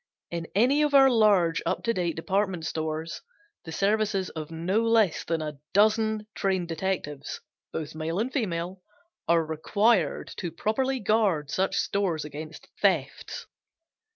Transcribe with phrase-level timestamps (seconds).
[0.31, 3.21] In any of our large up to date department stores
[3.65, 7.39] the services of no less than a dozen trained detectives,
[7.71, 8.81] both male and female,
[9.27, 13.45] are required to properly guard such stores against thefts.